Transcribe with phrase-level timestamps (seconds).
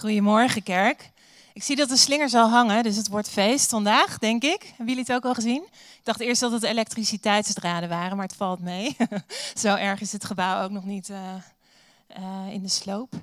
[0.00, 1.10] Goedemorgen, kerk.
[1.52, 4.62] Ik zie dat de slinger zal hangen, dus het wordt feest vandaag, denk ik.
[4.62, 5.62] Hebben jullie het ook al gezien?
[5.72, 8.96] Ik dacht eerst dat het elektriciteitsdraden waren, maar het valt mee.
[9.62, 11.18] Zo erg is het gebouw ook nog niet uh,
[12.18, 13.12] uh, in de sloop.
[13.14, 13.20] Uh,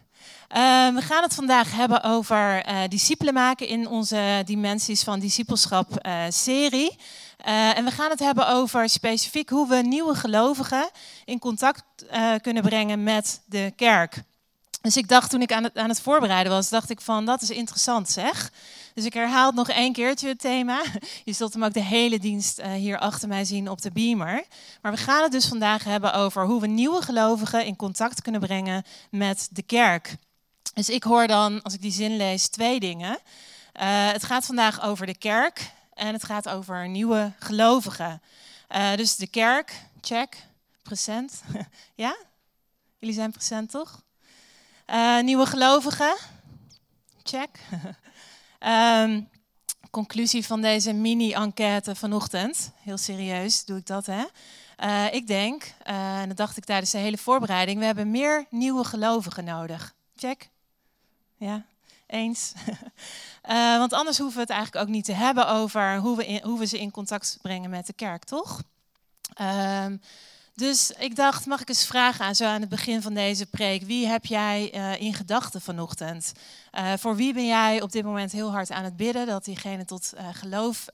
[0.94, 6.96] we gaan het vandaag hebben over discipelen maken in onze Dimensies van Discipelschap serie.
[7.44, 10.90] en we gaan het hebben over specifiek hoe we nieuwe gelovigen
[11.26, 11.84] in contact
[12.42, 14.24] kunnen brengen met de kerk.
[14.82, 17.42] Dus ik dacht toen ik aan het, aan het voorbereiden was, dacht ik van dat
[17.42, 18.52] is interessant zeg.
[18.94, 20.84] Dus ik herhaal nog één keertje het thema.
[21.26, 24.44] Je zult hem ook de hele dienst uh, hier achter mij zien op de beamer.
[24.82, 28.42] Maar we gaan het dus vandaag hebben over hoe we nieuwe gelovigen in contact kunnen
[28.42, 30.16] brengen met de kerk.
[30.74, 33.10] Dus ik hoor dan, als ik die zin lees, twee dingen.
[33.10, 38.22] Uh, het gaat vandaag over de kerk en het gaat over nieuwe gelovigen.
[38.76, 40.38] Uh, dus de kerk, check,
[40.84, 41.42] present.
[41.96, 42.18] ja?
[43.00, 44.02] Jullie zijn present toch?
[44.92, 46.16] Uh, nieuwe gelovigen?
[47.24, 47.50] Check.
[48.60, 49.30] um,
[49.92, 52.72] conclusie van deze mini-enquête vanochtend.
[52.76, 54.24] Heel serieus doe ik dat, hè?
[54.84, 58.46] Uh, ik denk, uh, en dat dacht ik tijdens de hele voorbereiding, we hebben meer
[58.50, 59.94] nieuwe gelovigen nodig.
[60.16, 60.50] Check?
[61.38, 61.66] Ja,
[62.06, 62.54] eens.
[63.78, 66.66] want anders hoeven we het eigenlijk ook niet te hebben over hoe we, hoe we
[66.66, 68.64] ze in contact brengen met de kerk, toch?
[69.42, 70.02] Um,
[70.58, 73.84] dus ik dacht, mag ik eens vragen aan zo aan het begin van deze preek,
[73.84, 76.32] wie heb jij uh, in gedachten vanochtend?
[76.74, 79.86] Uh, voor wie ben jij op dit moment heel hard aan het bidden dat diegene
[79.86, 80.86] tot uh, geloof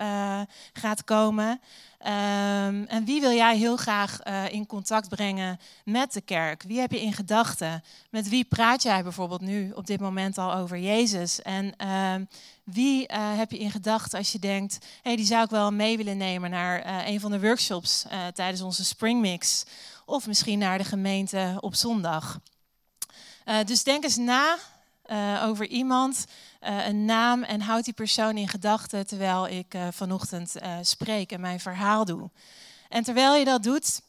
[0.74, 1.48] gaat komen?
[1.48, 6.64] Um, en wie wil jij heel graag in contact brengen met de kerk?
[6.64, 7.84] Wie heb je in gedachten?
[8.10, 11.42] Met wie praat jij bijvoorbeeld nu op dit moment al over Jezus?
[11.42, 12.24] En ehm,
[12.64, 15.98] wie uh, heb je in gedachten als je denkt, hey, die zou ik wel mee
[15.98, 19.64] willen nemen naar uh, een van de workshops uh, tijdens onze Springmix?
[20.06, 22.40] Of misschien naar de gemeente op zondag.
[23.66, 24.58] dus denk eens na
[25.44, 26.26] over iemand,
[26.60, 32.06] een naam en houd die persoon in gedachten terwijl ik vanochtend spreek en mijn verhaal
[32.06, 32.30] doe.
[32.90, 34.02] En terwijl je dat doet,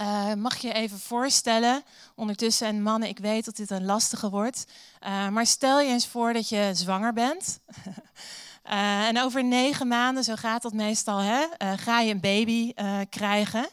[0.00, 1.82] uh, mag je even voorstellen,
[2.14, 4.66] ondertussen, en mannen, ik weet dat dit een lastige wordt,
[5.06, 7.60] uh, maar stel je eens voor dat je zwanger bent.
[8.66, 12.72] uh, en over negen maanden, zo gaat dat meestal, hè, ga je een baby
[13.10, 13.68] krijgen.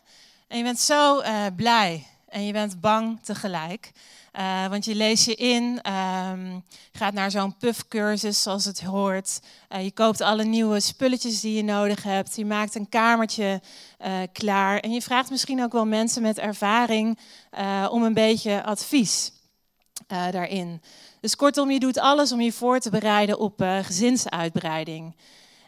[0.48, 1.22] En je bent zo
[1.56, 3.92] blij en je bent bang tegelijk.
[4.38, 9.40] Uh, want je leest je in, um, gaat naar zo'n puffcursus zoals het hoort.
[9.70, 12.36] Uh, je koopt alle nieuwe spulletjes die je nodig hebt.
[12.36, 13.62] Je maakt een kamertje
[14.06, 14.80] uh, klaar.
[14.80, 17.20] En je vraagt misschien ook wel mensen met ervaring
[17.90, 19.32] om een beetje advies
[20.08, 20.82] daarin.
[21.20, 25.16] Dus kortom, je doet alles om je voor te bereiden op gezinsuitbreiding.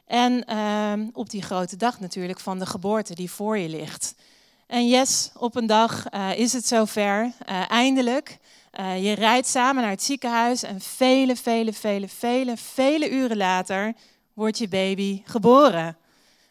[0.06, 4.16] En ehm, op die grote dag natuurlijk van de geboorte die voor je ligt.
[4.66, 7.32] En yes, op een dag is het zover,
[7.68, 8.38] eindelijk.
[8.80, 13.94] Uh, je rijdt samen naar het ziekenhuis en vele, vele, vele, vele, vele uren later
[14.34, 15.98] wordt je baby geboren.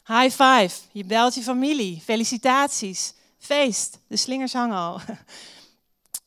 [0.06, 5.00] High five, je belt je familie, felicitaties, feest, de slingers hangen al.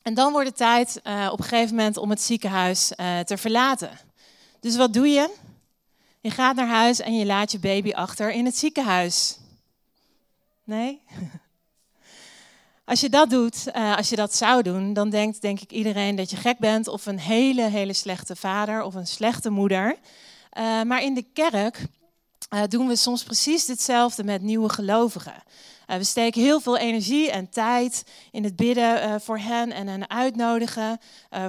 [0.02, 3.36] En dan wordt het tijd uh, op een gegeven moment om het ziekenhuis uh, te
[3.36, 3.90] verlaten.
[4.60, 5.34] Dus wat doe je?
[6.20, 9.38] Je gaat naar huis en je laat je baby achter in het ziekenhuis.
[10.64, 11.00] Nee?
[12.90, 16.16] Als je dat doet, uh, als je dat zou doen, dan denkt denk ik iedereen
[16.16, 19.96] dat je gek bent of een hele, hele slechte vader of een slechte moeder.
[20.58, 21.86] Uh, maar in de kerk
[22.54, 25.42] uh, doen we soms precies hetzelfde met nieuwe gelovigen.
[25.86, 30.98] we steken heel veel energie en tijd in het bidden voor hen en hen uitnodigen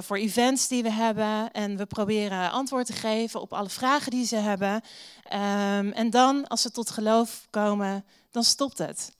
[0.00, 1.52] voor events die we hebben.
[1.52, 4.74] En we proberen antwoord te geven op alle vragen die ze hebben.
[4.74, 9.12] Um, en dan, als ze tot geloof komen, dan stopt het.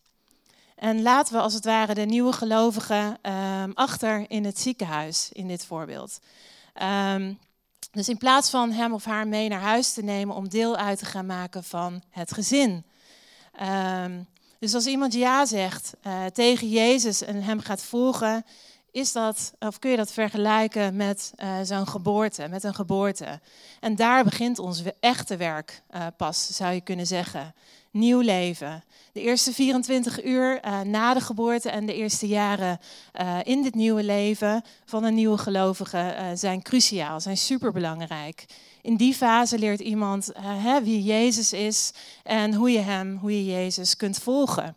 [0.83, 5.49] En laten we als het ware de nieuwe gelovigen um, achter in het ziekenhuis, in
[5.49, 6.19] dit voorbeeld.
[7.15, 7.39] Um,
[7.91, 10.99] dus in plaats van hem of haar mee naar huis te nemen om deel uit
[10.99, 12.85] te gaan maken van het gezin.
[14.05, 14.27] Um,
[14.59, 18.45] dus als iemand ja zegt uh, tegen Jezus en hem gaat volgen,
[18.91, 23.41] is dat, of kun je dat vergelijken met uh, zo'n geboorte, met een geboorte.
[23.81, 27.55] En daar begint ons echte werk uh, pas, zou je kunnen zeggen.
[27.91, 28.85] Nieuw leven.
[29.13, 32.81] De eerste 24 uur uh, na de geboorte en de eerste jaren
[33.21, 38.45] uh, in dit nieuwe leven van een nieuwe gelovige uh, zijn cruciaal, zijn superbelangrijk.
[38.83, 41.93] In die fase leert iemand hè, wie Jezus is
[42.23, 44.77] en hoe je hem, hoe je Jezus kunt volgen.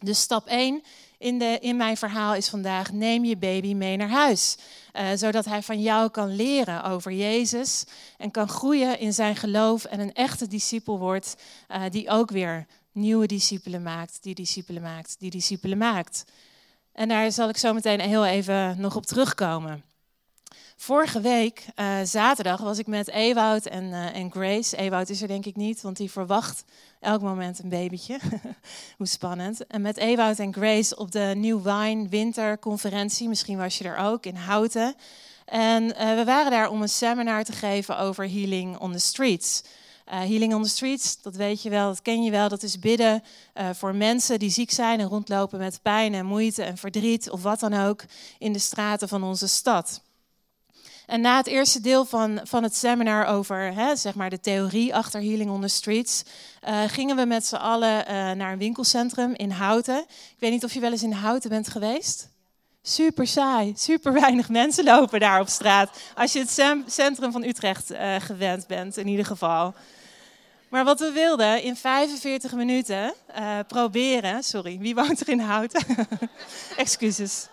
[0.00, 0.82] Dus stap 1
[1.18, 4.56] in, de, in mijn verhaal is vandaag: neem je baby mee naar huis.
[5.14, 7.84] Zodat hij van jou kan leren over Jezus
[8.18, 11.36] en kan groeien in zijn geloof en een echte discipel wordt,
[11.90, 16.24] die ook weer nieuwe discipelen maakt, die discipelen maakt, die discipelen maakt.
[16.92, 19.84] En daar zal ik zo meteen heel even nog op terugkomen.
[20.76, 24.76] Vorige week, uh, zaterdag, was ik met Ewoud en, uh, en Grace.
[24.76, 26.64] Ewoud is er denk ik niet, want die verwacht
[27.00, 28.18] elk moment een babytje.
[28.98, 29.66] Hoe spannend.
[29.66, 34.26] En met Ewoud en Grace op de New Wine Winterconferentie, misschien was je er ook,
[34.26, 34.94] in Houten.
[35.44, 39.62] En uh, we waren daar om een seminar te geven over healing on the streets.
[40.18, 42.48] Healing on the streets, dat weet je wel, dat ken je wel.
[42.48, 43.22] Dat is bidden
[43.72, 47.60] voor mensen die ziek zijn en rondlopen met pijn en moeite en verdriet of wat
[47.60, 48.04] dan ook
[48.38, 50.02] in de straten van onze stad.
[51.06, 54.94] En na het eerste deel van, van het seminar over hè, zeg maar de theorie
[54.94, 56.22] achter Healing on the Streets,
[56.68, 58.06] uh, gingen we met z'n allen
[58.36, 59.98] naar een winkelcentrum in Houten.
[60.08, 62.28] Ik weet niet of je wel eens in Houten bent geweest.
[62.82, 65.90] Super saai, super weinig mensen lopen daar op straat.
[66.14, 66.50] Als je het
[66.86, 69.74] centrum van Utrecht gewend bent, in ieder geval.
[70.72, 73.14] Maar wat we wilden in 45 minuten
[73.66, 74.42] proberen.
[74.42, 75.82] Sorry, wie woont er in Houten?
[76.76, 77.48] Excuses.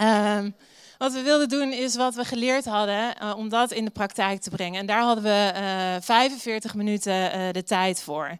[0.00, 0.54] Um,
[0.98, 4.40] wat we wilden doen is wat we geleerd hadden, uh, om dat in de praktijk
[4.40, 4.80] te brengen.
[4.80, 8.38] En daar hadden we uh, eh, 45 minuten de tijd voor.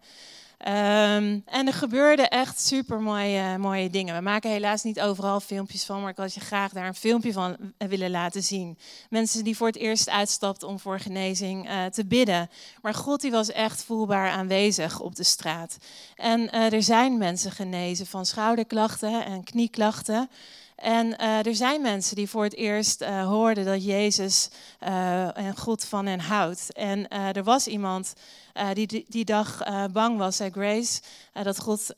[0.60, 4.14] Um, en er gebeurden echt super mooie, mooie dingen.
[4.14, 7.32] We maken helaas niet overal filmpjes van, maar ik had je graag daar een filmpje
[7.32, 8.78] van willen laten zien.
[9.10, 12.50] Mensen die voor het eerst uitstapten om voor genezing te bidden.
[12.82, 15.78] Maar God die was echt voelbaar aanwezig op de straat.
[16.16, 20.30] En er zijn mensen genezen van schouderklachten en knieklachten.
[20.78, 24.48] En uh, er zijn mensen die voor het eerst uh, hoorden dat Jezus
[24.82, 26.72] uh, en God van hen houdt.
[26.72, 28.12] En er was iemand
[28.72, 31.00] die, die, die dag bang was, hè, Grace,
[31.42, 31.92] dat God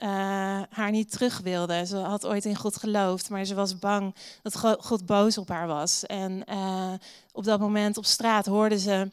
[0.71, 1.87] haar niet terug wilde.
[1.87, 5.67] Ze had ooit in God geloofd, maar ze was bang dat God boos op haar
[5.67, 6.07] was.
[6.07, 6.45] En
[7.33, 9.11] op dat moment op straat hoorde ze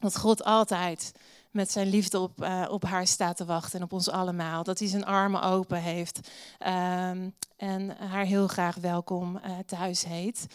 [0.00, 1.12] dat God altijd
[1.52, 4.62] met zijn liefde op, uh, op haar staat te wachten en op ons allemaal.
[4.62, 6.20] Dat hij zijn armen open heeft
[6.60, 10.46] um, en haar heel graag welkom uh, thuis heet.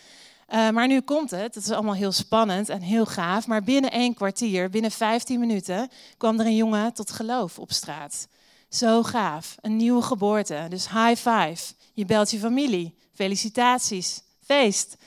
[0.50, 3.48] Uh, maar nu komt het, het is allemaal heel spannend en heel gaaf.
[3.48, 8.28] Maar binnen één kwartier, binnen 15 minuten, kwam er een jongen tot geloof op straat.
[8.70, 10.66] Zo gaaf, een nieuwe geboorte.
[10.70, 11.74] Dus high five.
[11.94, 12.98] Je belt je familie.
[13.14, 14.22] Felicitaties.
[14.46, 14.98] Feest.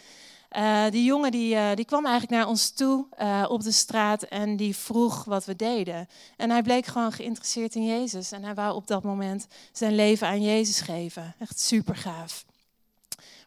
[0.57, 4.23] Uh, die jongen die, uh, die kwam eigenlijk naar ons toe uh, op de straat
[4.23, 6.09] en die vroeg wat we deden.
[6.37, 8.33] En hij bleek gewoon geïnteresseerd in Jezus.
[8.33, 11.35] En hij wou op dat moment zijn leven aan Jezus geven.
[11.39, 12.45] Echt super gaaf.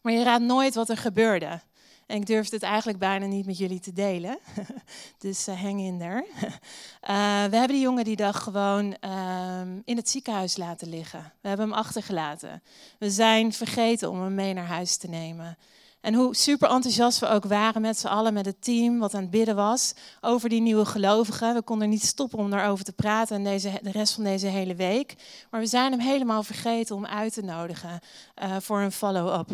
[0.01, 1.61] Maar je raadt nooit wat er gebeurde.
[2.05, 4.39] En ik durfde het eigenlijk bijna niet met jullie te delen.
[5.17, 6.25] dus hang in there.
[7.49, 11.33] we hebben die jongen die dag gewoon ehm, in het ziekenhuis laten liggen.
[11.41, 12.63] We hebben hem achtergelaten.
[12.99, 15.57] We zijn vergeten om hem mee naar huis te nemen.
[16.03, 19.21] En hoe super enthousiast we ook waren met z'n allen, met het team wat aan
[19.21, 21.53] het bidden was over die nieuwe gelovigen.
[21.53, 24.75] We konden niet stoppen om daarover te praten en deze, de rest van deze hele
[24.75, 25.15] week.
[25.49, 27.99] Maar we zijn hem helemaal vergeten om uit te nodigen
[28.43, 29.49] uh, voor een follow-up.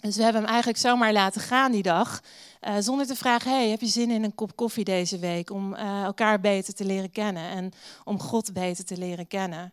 [0.00, 2.20] Dus we hebben hem eigenlijk zomaar laten gaan die dag.
[2.68, 5.50] Uh, zonder te vragen, hey, heb je zin in een kop koffie deze week?
[5.50, 7.72] Om uh, elkaar beter te leren kennen en
[8.04, 9.72] om God beter te leren kennen.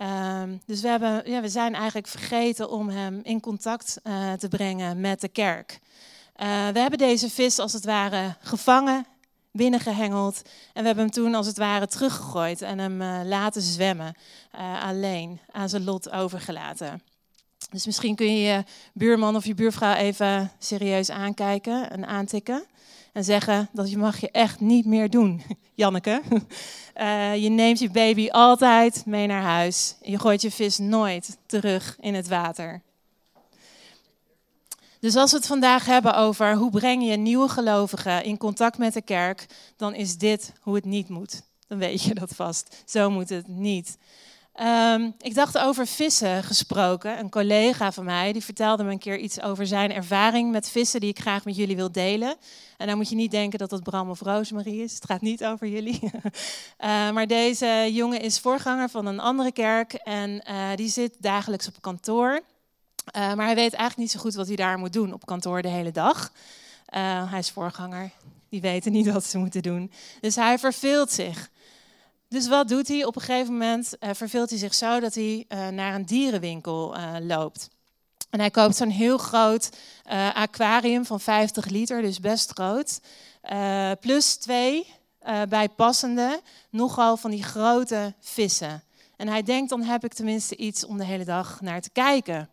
[0.00, 4.48] Um, dus we, hebben, ja, we zijn eigenlijk vergeten om hem in contact uh, te
[4.48, 5.78] brengen met de kerk.
[6.36, 9.06] Uh, we hebben deze vis als het ware gevangen,
[9.50, 10.42] binnengehengeld.
[10.72, 14.14] En we hebben hem toen als het ware teruggegooid en hem uh, laten zwemmen.
[14.82, 17.02] alleen, aan zijn lot overgelaten.
[17.70, 22.66] Dus misschien kun je je buurman of je buurvrouw even serieus aankijken en aantikken
[23.12, 25.42] en zeggen dat je mag je echt niet meer doen,
[25.74, 26.22] Janneke.
[26.96, 29.96] Uh, je neemt je baby altijd mee naar huis.
[30.02, 32.82] Je gooit je vis nooit terug in het water.
[35.00, 38.94] Dus als we het vandaag hebben over hoe breng je nieuwe gelovigen in contact met
[38.94, 39.46] de kerk,
[39.76, 41.42] dan is dit hoe het niet moet.
[41.66, 42.82] Dan weet je dat vast.
[42.86, 43.96] Zo moet het niet.
[44.60, 47.18] Um, ik dacht over vissen gesproken.
[47.18, 51.00] Een collega van mij die vertelde me een keer iets over zijn ervaring met vissen
[51.00, 52.36] die ik graag met jullie wil delen.
[52.76, 54.94] En dan moet je niet denken dat het Bram of Roosmarie is.
[54.94, 56.00] Het gaat niet over jullie.
[56.02, 56.10] uh,
[57.14, 61.74] maar deze jongen is voorganger van een andere kerk en uh, die zit dagelijks op
[61.80, 62.40] kantoor.
[63.16, 65.62] Uh, maar hij weet eigenlijk niet zo goed wat hij daar moet doen op kantoor
[65.62, 66.32] de hele dag.
[67.30, 68.10] hij is voorganger.
[68.48, 69.92] Die weten niet wat ze moeten doen.
[70.20, 71.50] Dus hij verveelt zich.
[72.32, 73.04] Dus wat doet hij?
[73.04, 76.96] Op een gegeven moment uh, verveelt hij zich zo dat hij uh, naar een dierenwinkel
[76.96, 77.68] uh, loopt.
[78.30, 79.70] En hij koopt zo'n heel groot
[80.34, 83.00] aquarium van 50 liter, dus best groot.
[84.00, 84.86] plus twee
[85.48, 88.82] bijpassende, nogal van die grote vissen.
[89.16, 92.48] En hij denkt, dan heb ik tenminste iets om de hele dag naar te kijken.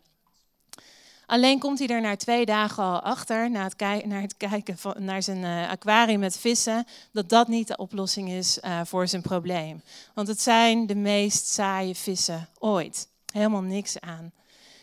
[1.30, 4.94] Alleen komt hij er na twee dagen al achter, na het, naar het kijken van,
[4.98, 9.22] naar zijn uh, aquarium met vissen, dat dat niet de oplossing is uh, voor zijn
[9.22, 9.82] probleem.
[10.14, 13.08] Want het zijn de meest saaie vissen ooit.
[13.32, 14.32] Helemaal niks aan.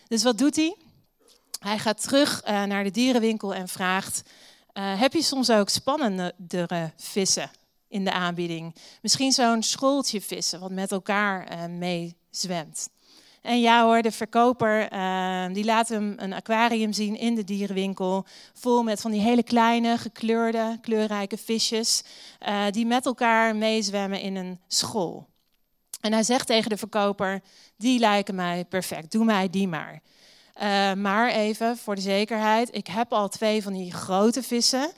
[0.07, 0.75] Dus wat doet hij?
[1.59, 4.23] Hij gaat terug uh, naar de dierenwinkel en vraagt
[4.73, 7.51] heb je soms ook spannendere vissen
[7.87, 8.75] in de aanbieding?
[9.01, 12.89] Misschien zo'n schooltje vissen wat met elkaar meezwemt.
[13.47, 18.25] En ja hoor, de verkoper uh, die laat hem een aquarium zien in de dierenwinkel.
[18.53, 22.03] Vol met van die hele kleine, gekleurde, kleurrijke visjes.
[22.47, 25.27] Uh, die met elkaar meezwemmen in een school.
[26.01, 27.41] En hij zegt tegen de verkoper,
[27.77, 30.01] die lijken mij perfect, doe mij die maar.
[30.61, 34.91] Uh, maar even voor de zekerheid, ik heb al twee van die grote vissen.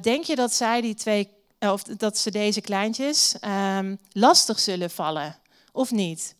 [0.00, 5.36] denk je dat zij die twee, of dat ze deze kleintjes ehm, lastig zullen vallen?
[5.72, 6.38] Of niet?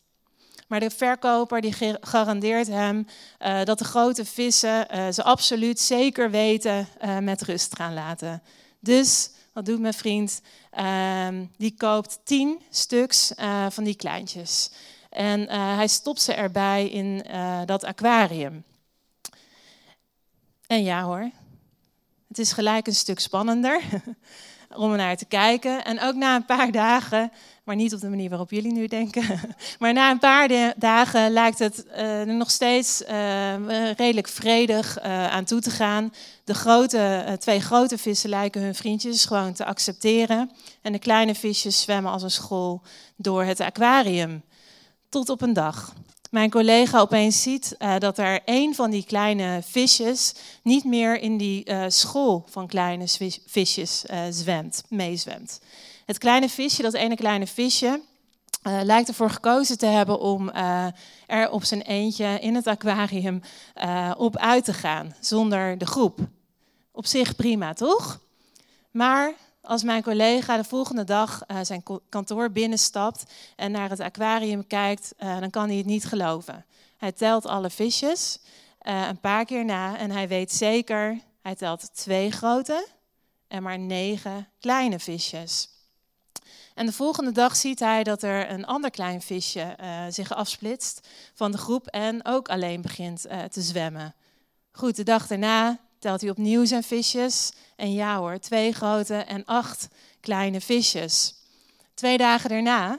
[0.71, 3.07] Maar de verkoper die garandeert hem
[3.41, 8.43] uh, dat de grote vissen uh, ze absoluut zeker weten uh, met rust gaan laten.
[8.79, 10.41] Dus wat doet mijn vriend?
[10.71, 13.33] Ehm, die koopt tien stuks
[13.69, 14.71] van die kleintjes.
[15.09, 17.25] En hij stopt ze erbij in
[17.67, 18.65] dat aquarium.
[20.67, 21.31] En ja hoor,
[22.29, 23.83] het is gelijk een stuk spannender
[24.77, 25.85] om naar te kijken.
[25.85, 27.31] En ook na een paar dagen
[27.71, 29.25] maar niet op de manier waarop jullie nu denken.
[29.79, 35.27] Maar na een paar dagen lijkt het uh, er nog steeds uh, redelijk vredig uh,
[35.27, 36.13] aan toe te gaan.
[36.45, 40.51] De grote, twee grote vissen lijken hun vriendjes gewoon te accepteren.
[40.83, 42.83] En de kleine visjes zwemmen als een school
[43.17, 44.43] door het aquarium.
[45.09, 45.95] Tot op een dag.
[46.31, 51.73] Mijn collega opeens ziet dat er een van die kleine visjes niet meer in die
[51.89, 53.05] school van kleine
[53.47, 55.61] visjes zwemt, meezwemt.
[56.07, 58.01] Het kleine visje, dat ene kleine visje,
[58.63, 60.51] lijkt ervoor gekozen te hebben om
[61.27, 63.41] er op zijn eentje in het aquarium
[64.17, 66.19] op uit te gaan, zonder de groep.
[66.93, 68.21] Op zich prima, toch?
[68.91, 75.15] Maar als mijn collega de volgende dag zijn kantoor binnenstapt en naar het aquarium kijkt,
[75.19, 76.65] dan kan hij het niet geloven.
[76.97, 78.41] Hij telt alle visjes
[78.79, 82.87] een paar keer na en hij weet zeker, hij telt twee grote
[83.49, 85.69] en maar negen kleine visjes.
[86.75, 89.77] En de volgende dag ziet hij dat er een ander klein visje
[90.09, 94.15] zich afsplitst van de groep en ook alleen begint te zwemmen.
[94.73, 97.53] Goed, de dag daarna telt hij opnieuw zijn visjes.
[97.77, 99.89] En ja hoor, twee grote en acht
[100.21, 101.35] kleine visjes.
[101.95, 102.99] Twee dagen daarna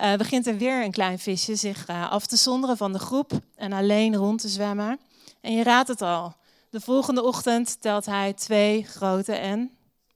[0.00, 3.72] uh, begint er weer een klein visje zich af te zonderen van de groep en
[3.72, 5.00] alleen rond te zwemmen.
[5.40, 6.36] En je raadt het al,
[6.70, 9.70] de volgende ochtend telt hij twee grote en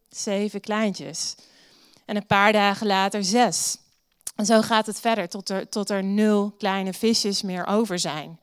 [0.08, 1.34] zeven kleintjes.
[2.04, 3.76] En een paar dagen later zes.
[4.36, 8.40] En zo gaat het verder tot er, tot er nul kleine visjes meer over zijn.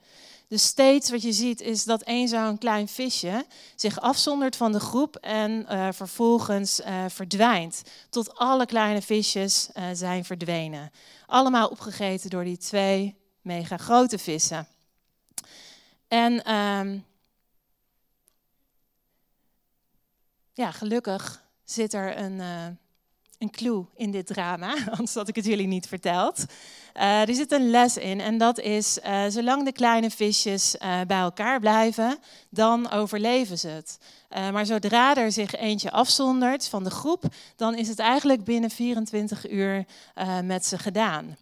[0.49, 4.79] Dus steeds wat je ziet is dat één zo'n klein visje zich afzondert van de
[4.79, 7.81] groep en uh, vervolgens uh, verdwijnt.
[8.09, 10.91] Tot alle kleine visjes uh, zijn verdwenen.
[11.25, 14.67] Allemaal opgegeten door die twee mega grote vissen.
[16.07, 17.05] En um,
[20.53, 22.41] ja, gelukkig zit er een
[23.39, 26.45] een clue in dit drama, anders had ik het jullie niet verteld.
[26.97, 31.01] Uh, er zit een les in en dat is, uh, zolang de kleine visjes uh,
[31.07, 32.17] bij elkaar blijven,
[32.49, 33.99] dan overleven ze het.
[34.29, 37.23] maar zodra er zich eentje afzondert van de groep,
[37.55, 39.85] dan is het eigenlijk binnen 24 uur
[40.43, 41.37] met ze gedaan.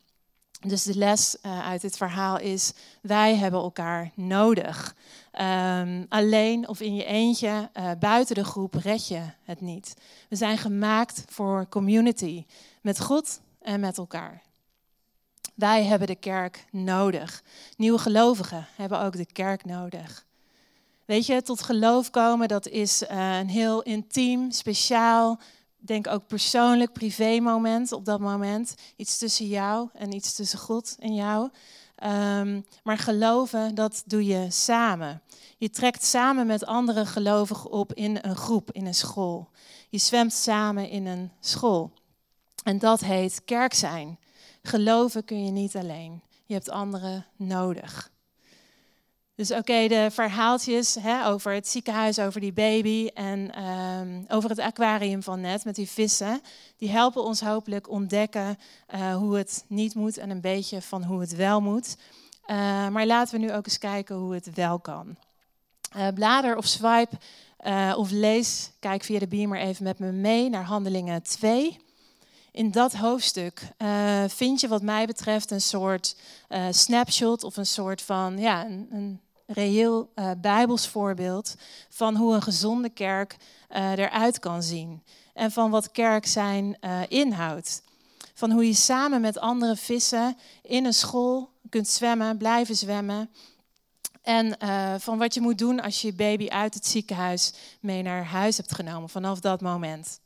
[0.59, 4.95] Dus de les uit dit verhaal is, wij hebben elkaar nodig.
[5.41, 9.93] Um, alleen of in je eentje, uh, buiten de groep, red je het niet.
[10.29, 12.45] We zijn gemaakt voor community,
[12.81, 14.41] met God en met elkaar.
[15.55, 17.43] Wij hebben de kerk nodig.
[17.75, 20.25] Nieuwe gelovigen hebben ook de kerk nodig.
[21.05, 25.39] Weet je, tot geloof komen, dat is uh, een heel intiem, speciaal,
[25.87, 28.75] denk ook persoonlijk, privé moment op dat moment.
[28.95, 31.49] Iets tussen jou en iets tussen God en jou.
[32.03, 35.21] Um, maar geloven, dat doe je samen.
[35.57, 39.49] Je trekt samen met andere gelovigen op in een groep, in een school.
[39.89, 41.91] Je zwemt samen in een school.
[42.63, 44.19] En dat heet kerk zijn.
[44.61, 46.21] Geloven kun je niet alleen.
[46.45, 48.11] Je hebt anderen nodig.
[49.37, 54.59] Dus oké, de verhaaltjes hè, over het ziekenhuis, over die baby en um, over het
[54.59, 56.41] aquarium van net met die vissen,
[56.77, 58.57] die helpen ons hopelijk ontdekken
[58.95, 61.97] uh, hoe het niet moet en een beetje van hoe het wel moet.
[62.47, 62.55] Uh,
[62.87, 65.17] maar laten we nu ook eens kijken hoe het wel kan.
[65.95, 67.15] Uh, blader of swipe
[67.95, 71.77] of lees, kijk via de beamer even met me mee naar Handelingen 2.
[72.51, 73.61] In dat hoofdstuk
[74.27, 76.15] vind je wat mij betreft een soort
[76.69, 81.55] snapshot of een soort van ja, een, een reëel uh, bijbels voorbeeld
[81.89, 83.37] van hoe een gezonde kerk
[83.69, 85.03] uh, eruit kan zien.
[85.33, 87.83] En van wat kerk zijn uh, inhoudt.
[88.33, 93.29] Van hoe je samen met andere vissen in een school kunt zwemmen, blijven zwemmen.
[94.21, 94.57] En
[94.99, 98.57] van wat je moet doen als je je baby uit het ziekenhuis mee naar huis
[98.57, 100.19] hebt genomen vanaf dat moment.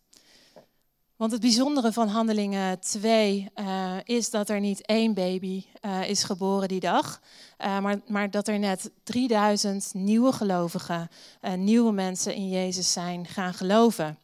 [1.22, 6.24] Want het bijzondere van Handelingen 2 uh, is dat er niet één baby uh, is
[6.24, 7.22] geboren die dag,
[7.58, 11.10] maar, maar, dat er net 3000 nieuwe gelovigen,
[11.56, 14.18] nieuwe mensen in Jezus zijn gaan geloven.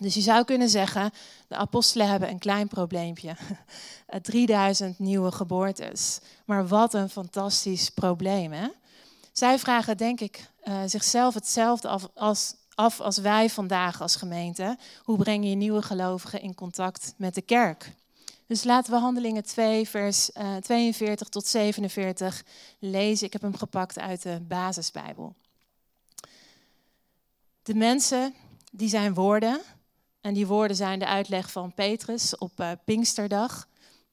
[0.00, 1.10] Dus je zou kunnen zeggen,
[1.48, 3.36] de apostelen hebben een klein probleempje.
[4.22, 6.20] 3000 nieuwe geboortes.
[6.44, 8.68] Maar wat een fantastisch probleem, hè?
[9.32, 10.50] Zij vragen, denk ik,
[10.86, 14.78] zichzelf hetzelfde af als, af als wij vandaag als gemeente.
[15.02, 17.92] Hoe breng je nieuwe gelovigen in contact met de kerk?
[18.46, 22.44] Dus laten we Handelingen 2, vers uh, eh, 42 tot 47
[22.78, 23.26] lezen.
[23.26, 25.34] Ik heb hem gepakt uit de basisbijbel.
[27.62, 28.34] De mensen,
[28.72, 29.60] die zijn woorden.
[30.20, 33.68] En die woorden zijn de uitleg van Petrus op uh, Pinksterdag.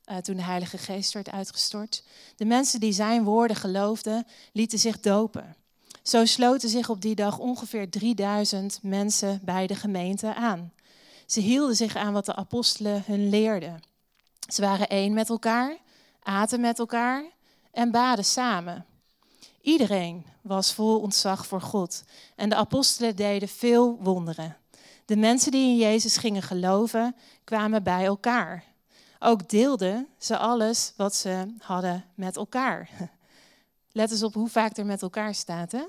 [0.06, 2.04] Uh, toen de Heilige Geest werd uitgestort.
[2.36, 5.56] De mensen die zijn woorden geloofden, lieten zich dopen.
[6.06, 10.74] Zo sloten zich op die dag ongeveer 3000 mensen bij de gemeente aan.
[11.26, 13.80] Ze hielden zich aan wat de apostelen hun leerden.
[14.48, 15.78] Ze waren één met elkaar,
[16.24, 17.26] aten met elkaar
[17.72, 18.86] en baden samen.
[19.62, 22.04] Iedereen was vol ontzag voor God
[22.36, 24.58] en de apostelen deden veel wonderen.
[25.06, 28.64] De mensen die in Jezus gingen geloven, kwamen bij elkaar
[29.26, 32.90] ook deelden ze alles wat ze hadden met elkaar.
[33.96, 35.72] Let eens op hoe vaak er met elkaar staat.
[35.72, 35.84] Hè?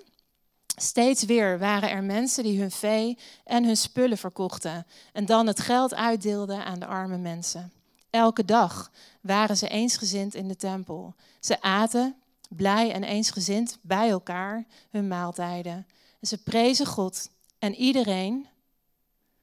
[0.77, 5.61] Steeds weer waren er mensen die hun vee en hun spullen verkochten en dan het
[5.61, 7.73] geld uitdeelden aan de arme mensen.
[8.11, 11.15] Elke dag waren ze eensgezind in de tempel.
[11.41, 12.17] Ze aten,
[12.49, 15.87] blij en eensgezind bij elkaar, hun maaltijden.
[16.21, 18.47] En ze prezen God en iedereen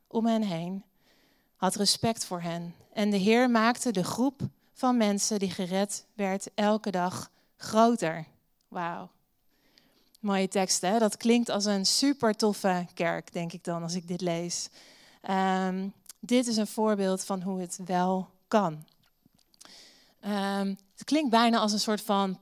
[0.08, 0.84] om hen heen
[1.56, 2.76] had respect voor hen.
[2.94, 4.42] En de Heer maakte de groep
[4.74, 8.32] van mensen die gered werd elke dag groter.
[8.74, 9.10] Wauw.
[10.20, 11.00] Mooie tekst, hè?
[11.00, 14.70] Dat klinkt als een super toffe kerk, denk ik dan, als ik dit lees.
[15.30, 18.86] Um, dit is een voorbeeld van hoe het wel kan.
[20.26, 22.40] Um, het klinkt bijna als een soort van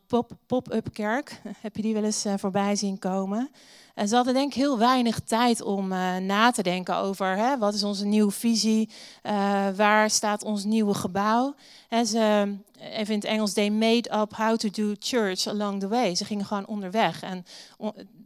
[0.48, 1.42] pop-up kerk.
[1.62, 3.52] Heb je die wel eens uh, voorbij zien komen?
[3.96, 7.58] En ze hadden denk ik heel weinig tijd om uh, na te denken over hè,
[7.58, 8.90] wat is onze nieuwe visie,
[9.24, 9.32] uh,
[9.76, 11.56] waar staat ons nieuwe gebouw.
[11.90, 15.88] En ze, even in het Engels, they made up how to do church along the
[15.88, 16.16] way.
[16.16, 17.46] Ze gingen gewoon onderweg en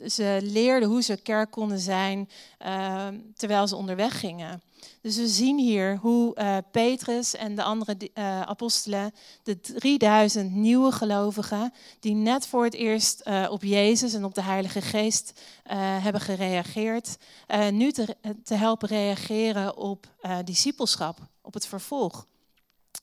[0.06, 2.30] ze leerden hoe ze kerk konden zijn
[2.66, 4.62] uh, terwijl ze onderweg gingen.
[5.02, 10.92] Dus we zien hier hoe uh, Petrus en de andere uh, apostelen, de 3000 nieuwe
[10.92, 15.42] gelovigen, die net voor het eerst uh, op Jezus en op de Heilige Geest
[16.02, 17.18] hebben gereageerd,
[17.72, 20.08] nu te, te, helpen reageren op
[20.44, 22.26] discipelschap, op het vervolg.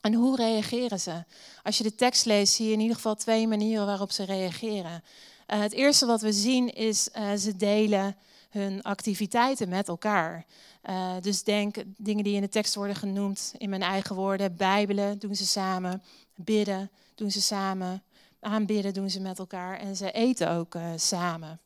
[0.00, 1.24] En hoe reageren ze?
[1.62, 5.02] Als je de tekst leest, zie je in ieder geval twee manieren waarop ze reageren.
[5.46, 7.02] het eerste wat we zien is,
[7.36, 8.16] ze delen
[8.52, 10.46] hun activiteiten met elkaar.
[10.90, 15.18] Uh, dus denk dingen die in de tekst worden genoemd, in mijn eigen woorden, bijbelen
[15.18, 16.02] doen ze samen,
[16.34, 18.02] bidden doen ze samen,
[18.40, 21.60] aanbidden doen ze met elkaar en ze eten ook uh, samen.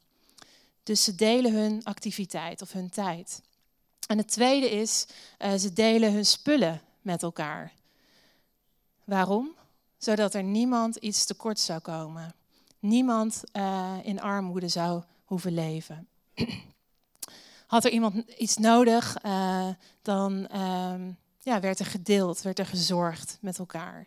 [0.82, 3.42] Dus ze delen hun activiteit of hun tijd.
[4.06, 5.06] En het tweede is,
[5.38, 7.72] uh, ze delen hun spullen met elkaar.
[9.04, 9.54] Waarom?
[9.98, 12.34] Zodat er niemand iets tekort zou komen.
[12.78, 13.42] Niemand
[14.02, 16.08] in armoede zou hoeven leven.
[17.66, 19.68] had er iemand iets nodig, uh,
[20.02, 20.94] dan uh,
[21.42, 24.06] ja, werd er gedeeld, werd er gezorgd met elkaar.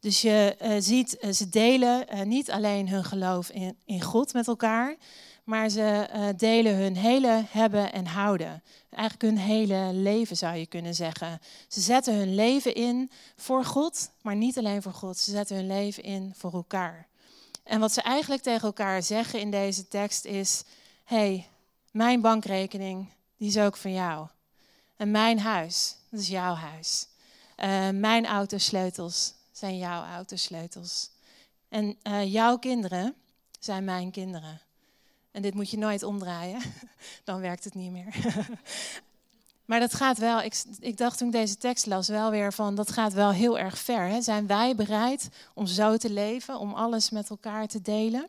[0.00, 4.48] Dus je uh, ziet, uh, ze delen niet alleen hun geloof in, in God met
[4.48, 4.96] elkaar,
[5.44, 8.62] maar ze delen hun hele hebben en houden.
[8.90, 11.40] Eigenlijk hun hele leven zou je kunnen zeggen.
[11.68, 15.18] Ze zetten hun leven in voor God, maar niet alleen voor God.
[15.18, 17.08] Ze zetten hun leven in voor elkaar.
[17.64, 20.62] En wat ze eigenlijk tegen elkaar zeggen in deze tekst is:
[21.04, 21.48] hey,
[21.94, 24.26] mijn bankrekening, die is ook van jou.
[24.96, 27.08] En mijn huis, dat is jouw huis.
[27.56, 31.10] Uh, mijn autosleutels zijn jouw autosleutels.
[31.68, 33.14] En uh, jouw kinderen
[33.60, 34.60] zijn mijn kinderen.
[35.30, 36.60] En dit moet je nooit omdraaien,
[37.24, 38.14] dan werkt het niet meer.
[39.68, 42.74] maar dat gaat wel, ik, ik, dacht toen ik deze tekst las wel weer van,
[42.74, 44.08] dat gaat wel heel erg ver.
[44.08, 44.20] Hè?
[44.20, 48.28] Zijn wij bereid om zo te leven, om alles met elkaar te delen?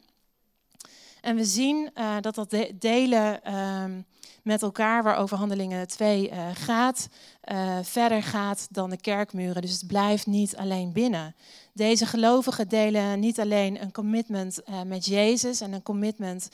[1.25, 3.83] En we zien uh, dat dat delen uh,
[4.43, 7.07] met elkaar, waarover Handelingen 2 uh, eh, gaat,
[7.51, 9.61] uh, verder gaat dan de kerkmuren.
[9.61, 11.35] Dus het blijft niet alleen binnen.
[11.73, 16.49] Deze gelovigen delen niet alleen een commitment met Jezus en een commitment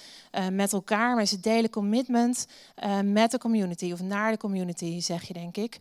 [0.52, 2.48] met elkaar, maar ze delen commitment
[3.04, 5.78] met de community, of naar de community, zeg je denk ik,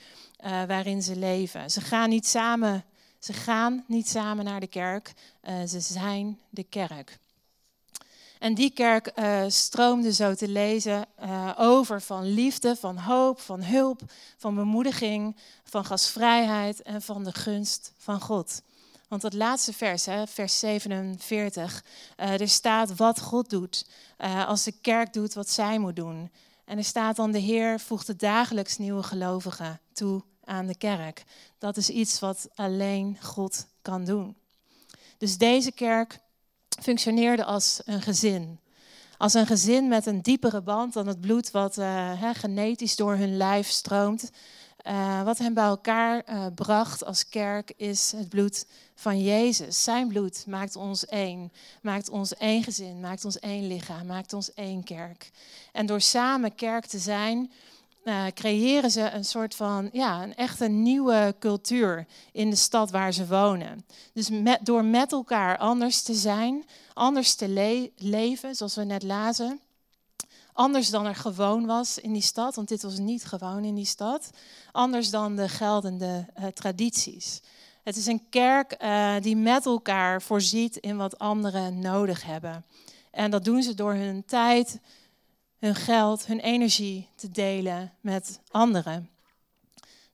[0.66, 1.70] waarin ze leven.
[1.70, 2.84] Ze gaan niet samen,
[3.18, 5.12] ze gaan niet samen naar de kerk,
[5.66, 7.18] ze zijn de kerk.
[8.40, 13.62] En die kerk uh, stroomde zo te lezen uh, over van liefde, van hoop, van
[13.62, 14.00] hulp,
[14.36, 18.62] van bemoediging, van gastvrijheid en van de gunst van God.
[19.08, 21.84] Want dat laatste vers, hè, vers 47,
[22.16, 23.86] uh, er staat wat God doet
[24.46, 26.30] als de kerk doet wat zij moet doen.
[26.64, 31.24] En er staat dan de Heer voegt de dagelijks nieuwe gelovigen toe aan de kerk.
[31.58, 34.36] Dat is iets wat alleen God kan doen.
[35.18, 36.20] Dus deze kerk
[36.80, 38.60] functioneerde als een gezin.
[39.18, 43.36] Als een gezin met een diepere band dan het bloed wat uh, genetisch door hun
[43.36, 44.30] lijf stroomt.
[44.86, 49.84] Uh, wat hen bij elkaar uh, bracht als kerk is het bloed van Jezus.
[49.84, 51.52] Zijn bloed maakt ons één.
[51.82, 55.30] Maakt ons één gezin, maakt ons één lichaam, maakt ons één kerk.
[55.72, 57.52] En door samen kerk te zijn,
[58.04, 63.12] uh, creëren ze een soort van, ja, een echte nieuwe cultuur in de stad waar
[63.12, 63.86] ze wonen.
[64.12, 69.02] Dus met, door met elkaar anders te zijn, anders te le leven, zoals we net
[69.02, 69.60] lazen.
[70.52, 73.84] Anders dan er gewoon was in die stad, want dit was niet gewoon in die
[73.84, 74.30] stad.
[74.72, 77.40] Anders dan de geldende uh, tradities.
[77.82, 82.64] Het is een kerk uh, die met elkaar voorziet in wat anderen nodig hebben.
[83.10, 84.80] En dat doen ze door hun tijd,
[85.60, 89.10] hun geld, hun energie te delen met anderen.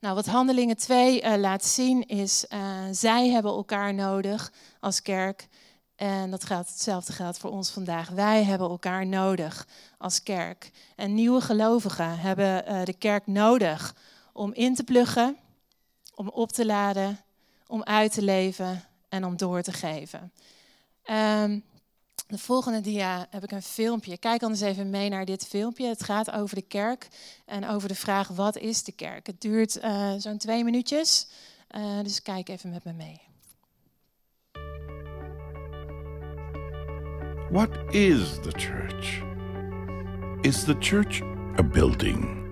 [0.00, 5.02] Nou, wat Handelingen 2 uh, eh, laat zien is, uh, zij hebben elkaar nodig als
[5.02, 5.48] kerk.
[5.96, 8.08] En dat geldt, hetzelfde geldt voor ons vandaag.
[8.08, 9.66] Wij hebben elkaar nodig
[9.98, 10.70] als kerk.
[10.96, 13.94] En nieuwe gelovigen hebben uh, de kerk nodig
[14.32, 15.36] om in te pluggen,
[16.14, 17.20] om op te laden,
[17.66, 20.32] om uit te leven en om door te geven.
[21.10, 21.64] Um,
[22.26, 24.18] de volgende dia heb ik een filmpje.
[24.18, 25.86] Kijk anders even mee naar dit filmpje.
[25.86, 27.08] Het gaat over de kerk
[27.44, 29.26] en over de vraag wat is de kerk.
[29.26, 31.28] Het duurt uh, zo'n twee minuutjes,
[31.76, 33.20] uh, dus kijk even met me mee.
[37.50, 39.22] What is the church?
[40.40, 41.22] Is the church
[41.58, 42.44] a building?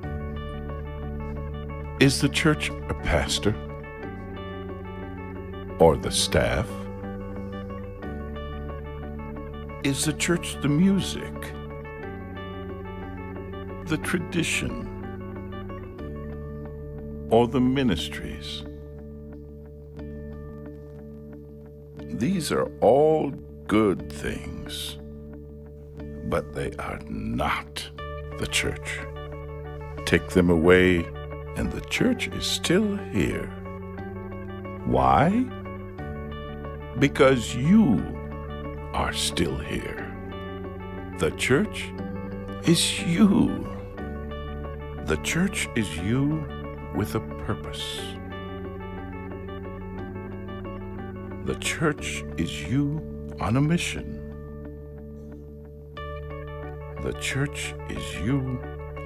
[1.98, 3.54] Is the church a pastor?
[5.78, 6.83] Or the staff?
[9.84, 11.52] Is the church the music,
[13.84, 14.88] the tradition,
[17.30, 18.64] or the ministries?
[21.98, 23.30] These are all
[23.66, 24.96] good things,
[26.30, 27.86] but they are not
[28.38, 29.00] the church.
[30.06, 31.04] Take them away,
[31.58, 33.52] and the church is still here.
[34.86, 35.44] Why?
[36.98, 38.02] Because you
[38.94, 40.08] are still here.
[41.18, 41.92] The church
[42.64, 43.68] is you.
[45.06, 46.46] The church is you
[46.94, 48.00] with a purpose.
[51.44, 53.02] The church is you
[53.40, 54.20] on a mission.
[57.02, 58.60] The church is you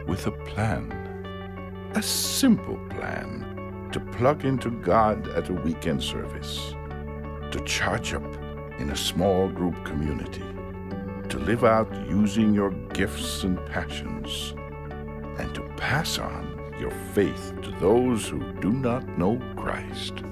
[0.07, 0.93] with a plan.
[1.95, 6.75] A simple plan to plug into God at a weekend service,
[7.51, 8.38] to charge up
[8.79, 10.45] in a small group community,
[11.29, 14.55] to live out using your gifts and passions,
[15.39, 20.23] and to pass on your faith to those who do not know Christ.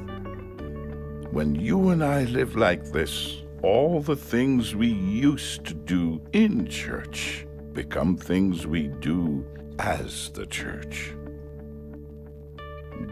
[1.31, 6.67] When you and I live like this, all the things we used to do in
[6.67, 9.45] church become things we do
[9.79, 11.13] as the church.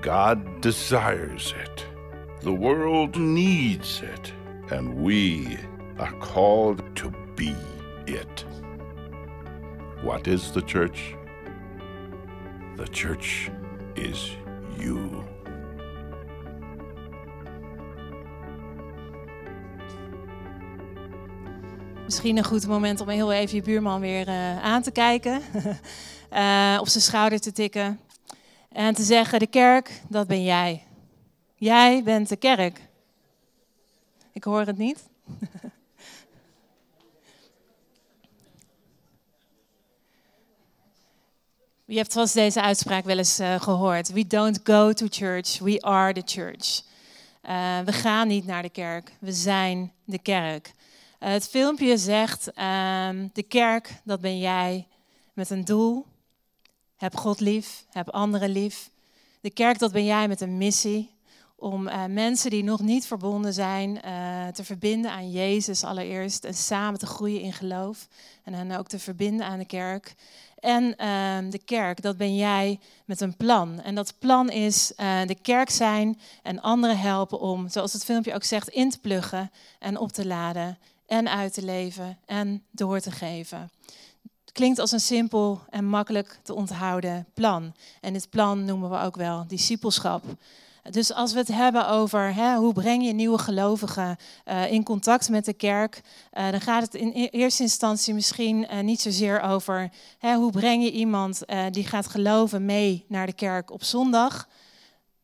[0.01, 1.85] God desires it.
[2.43, 4.33] The world needs it
[4.71, 5.59] and we
[5.99, 7.55] are called to be
[8.07, 8.45] it.
[10.03, 11.15] What is the church?
[12.77, 13.51] The church
[13.95, 14.37] is
[14.79, 15.25] you.
[22.05, 25.43] Misschien een goed moment om heel even je buurman weer uh, aan te kijken.
[26.33, 28.01] uh, op zijn schouder te tikken.
[28.73, 30.83] En te zeggen, de kerk, dat ben jij.
[31.55, 32.81] Jij bent de kerk.
[34.35, 35.09] Ik hoor het niet.
[41.85, 44.13] Je hebt vast deze uitspraak wel eens uh, gehoord.
[44.13, 46.83] We don't go to church, we are the church.
[47.43, 50.73] Uh, we gaan niet naar de kerk, we zijn de kerk.
[51.21, 54.87] Uh, het filmpje zegt, ehm, de kerk, dat ben jij
[55.33, 56.07] met een doel.
[56.97, 58.91] Heb God lief, heb anderen lief.
[59.41, 61.14] De kerk, dat ben jij met een missie
[61.57, 66.55] om uh, mensen die nog niet verbonden zijn uh, te verbinden aan Jezus allereerst en
[66.55, 68.09] samen te groeien in geloof
[68.43, 70.15] en hen ook te verbinden aan de kerk.
[70.59, 73.81] En uh, de kerk, dat ben jij met een plan.
[73.81, 78.35] En dat plan is uh, de kerk zijn en anderen helpen om, zoals het filmpje
[78.35, 83.01] ook zegt, in te pluggen en op te laden en uit te leven en door
[83.01, 83.71] te geven.
[84.53, 87.75] Klinkt als een simpel en makkelijk te onthouden plan.
[88.01, 90.25] En dit plan noemen we ook wel discipelschap.
[90.91, 95.29] Dus als we het hebben over hè, hoe breng je nieuwe gelovigen uh, in contact
[95.29, 96.01] met de kerk,
[96.33, 100.51] uh, dan gaat het in e-, eerste instantie misschien uh, niet zozeer over hè, hoe
[100.51, 104.49] breng je iemand die gaat geloven mee naar de kerk op zondag,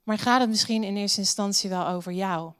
[0.02, 2.52] maar gaat het misschien in eerste instantie wel over jou.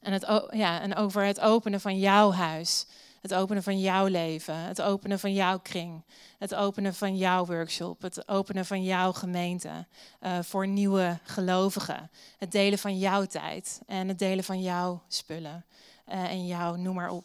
[0.00, 2.86] En, het, ja, en over het openen van jouw huis.
[3.24, 6.04] Het openen van jouw leven, het openen van jouw kring,
[6.38, 9.86] het openen van jouw workshop, het openen van jouw gemeente
[10.20, 12.10] uh, voor nieuwe gelovigen.
[12.38, 15.64] Het delen van jouw tijd en het delen van jouw spullen
[16.08, 17.24] uh, en jouw noem maar op.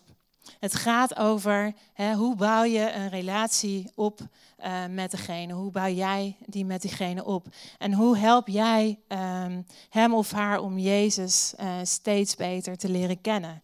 [0.59, 4.19] Het gaat over hè, hoe bouw je een relatie op
[4.63, 5.53] uh, met degene?
[5.53, 7.47] Hoe bouw jij die met diegene op?
[7.77, 13.61] En hoe help jij um, hem of haar om Jezus steeds beter te leren kennen?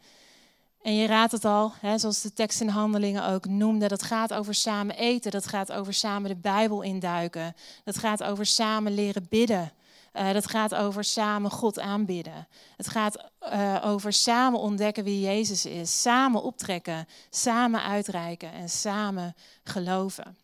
[0.85, 4.33] En je raadt het al, hè, zoals de tekst in Handelingen ook noemde, dat gaat
[4.33, 9.25] over samen eten, dat gaat over samen de Bijbel induiken, dat gaat over samen leren
[9.29, 9.71] bidden,
[10.13, 12.47] uh, dat gaat over samen God aanbidden.
[12.77, 19.35] Het gaat uh, over samen ontdekken wie Jezus is, samen optrekken, samen uitreiken en samen
[19.63, 20.37] geloven.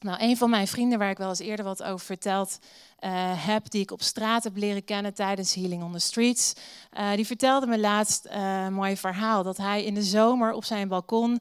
[0.00, 2.58] Nou, een van mijn vrienden, waar ik wel eens eerder wat over verteld
[3.00, 3.10] uh,
[3.46, 6.52] heb, die ik op straat heb leren kennen tijdens Healing on the Streets,
[6.98, 9.42] uh, die vertelde me laatst uh, een mooi verhaal.
[9.42, 11.40] Dat hij in de zomer op zijn balkon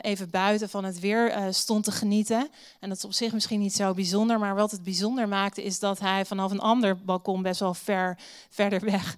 [0.00, 2.48] even buiten van het weer stond te genieten.
[2.80, 5.78] En dat is op zich misschien niet zo bijzonder, maar wat het bijzonder maakte is
[5.78, 8.18] dat hij vanaf een ander balkon best wel ver
[8.50, 9.16] verder weg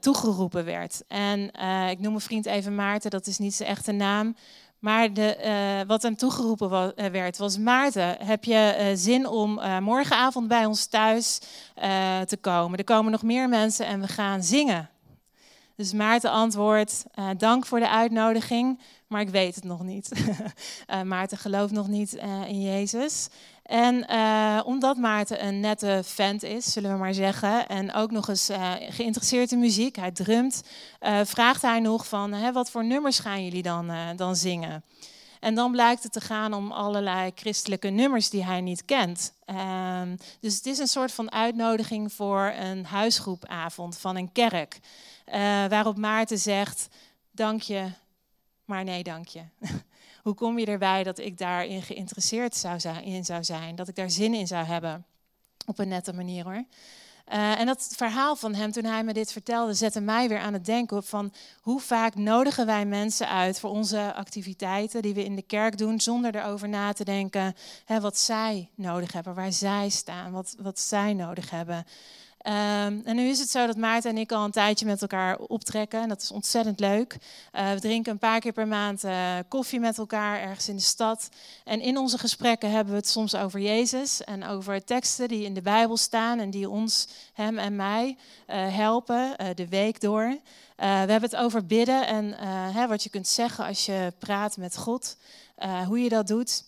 [0.00, 1.02] toegeroepen werd.
[1.08, 1.40] En
[1.90, 4.36] ik noem mijn vriend even Maarten, dat is niet zijn echte naam.
[4.84, 9.60] Maar de, uh, wat hem toegeroepen eh, werd was: Maarten, heb je uh, zin om
[9.80, 11.40] morgenavond bij ons thuis
[12.26, 12.78] te komen?
[12.78, 14.90] Er komen nog meer mensen en we gaan zingen.
[15.76, 17.04] Dus Maarten antwoordt:
[17.36, 20.10] Dank voor de uitnodiging, maar ik weet het nog niet.
[21.04, 22.12] Maarten gelooft nog niet
[22.46, 23.28] in Jezus.
[23.64, 28.28] En uh, omdat Maarten een nette vent is, zullen we maar zeggen, en ook nog
[28.28, 30.62] eens uh, geïnteresseerd in muziek, hij drumt,
[31.00, 34.84] uh, vraagt hij nog van, wat voor nummers gaan jullie dan, dan zingen?
[35.40, 39.32] En dan blijkt het te gaan om allerlei christelijke nummers die hij niet kent.
[39.44, 44.78] Ehm, dus het is een soort van uitnodiging voor een huisgroepavond van een kerk,
[45.68, 46.88] waarop Maarten zegt,
[47.30, 47.84] dank je,
[48.64, 49.42] maar nee dank je.
[50.24, 53.76] Hoe kom je erbij dat ik daarin geïnteresseerd zou zijn, in zou zijn?
[53.76, 55.04] Dat ik daar zin in zou hebben?
[55.66, 56.64] Op een nette manier hoor.
[57.32, 60.52] Uh, en dat verhaal van hem, toen hij me dit vertelde, zette mij weer aan
[60.52, 65.36] het denken van hoe vaak nodigen wij mensen uit voor onze activiteiten die we in
[65.36, 69.88] de kerk doen, zonder erover na te denken hè, wat zij nodig hebben, waar zij
[69.88, 71.86] staan, wat, wat zij nodig hebben.
[72.46, 72.52] Um,
[73.04, 76.00] en nu is het zo dat Maarten en ik al een tijdje met elkaar optrekken.
[76.00, 77.16] En dat is ontzettend leuk.
[77.52, 80.82] Uh, we drinken een paar keer per maand uh, koffie met elkaar ergens in de
[80.82, 81.28] stad.
[81.64, 85.54] En in onze gesprekken hebben we het soms over Jezus en over teksten die in
[85.54, 90.38] de Bijbel staan en die ons, hem en mij, uh, helpen de week door.
[90.76, 92.32] we hebben het over bidden en
[92.72, 95.16] hè, wat je kunt zeggen als je praat met God,
[95.86, 96.64] hoe je dat doet.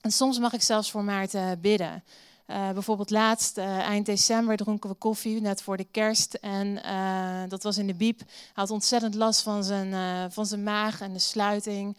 [0.00, 2.02] En soms mag ik zelfs voor Maarten bidden.
[2.46, 6.34] Uh, bijvoorbeeld laatst, uh, eind december, dronken we koffie, net voor de kerst.
[6.34, 8.18] En uh, dat was in de biep.
[8.18, 11.96] Hij had ontzettend last van zijn, van zijn maag en de sluiting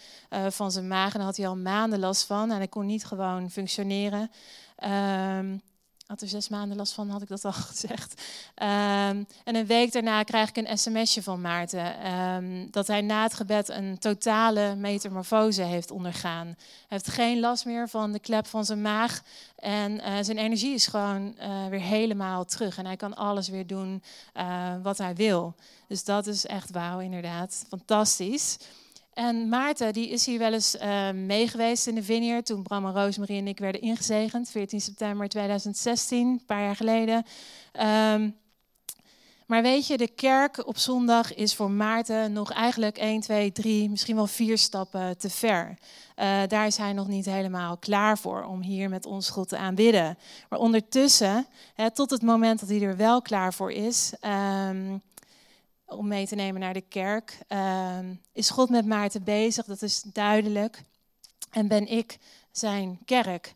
[0.49, 1.11] van zijn maag.
[1.11, 2.51] En daar had hij al maanden last van.
[2.51, 4.31] En hij kon niet gewoon functioneren.
[4.75, 5.57] Ehm,
[6.13, 8.21] had er zes maanden last van, had ik dat al gezegd.
[8.55, 12.13] Um, en een week daarna krijg ik een sms'je van Maarten.
[12.13, 16.45] Um, dat hij na het gebed een totale metamorfose heeft ondergaan.
[16.47, 16.55] Hij
[16.87, 19.21] heeft geen last meer van de klep van zijn maag.
[19.55, 22.77] En uh, zijn energie is gewoon uh, weer helemaal terug.
[22.77, 24.03] En hij kan alles weer doen
[24.37, 25.55] uh, wat hij wil.
[25.87, 27.65] Dus dat is echt wauw, inderdaad.
[27.69, 28.57] Fantastisch.
[29.13, 32.93] En Maarten die is hier wel eens uh, meegeweest in de Vineyard toen Bram en
[32.93, 37.25] Roosmarie en ik werden ingezegend, 14 september 2016, een paar jaar geleden.
[38.13, 38.41] Um,
[39.47, 43.89] maar weet je, de kerk op zondag is voor Maarten nog eigenlijk 1, 2, 3,
[43.89, 45.77] misschien wel vier stappen te ver.
[46.15, 49.57] Uh, daar is hij nog niet helemaal klaar voor om hier met ons God te
[49.57, 50.17] aanbidden.
[50.49, 51.45] Maar ondertussen,
[51.75, 54.13] hè, tot het moment dat hij er wel klaar voor is,
[54.69, 55.01] um,
[55.85, 57.37] om mee te nemen naar de kerk.
[57.49, 57.97] Uh,
[58.31, 60.83] is God met Maarten bezig, dat is duidelijk.
[61.51, 62.17] En ben ik
[62.51, 63.55] zijn kerk.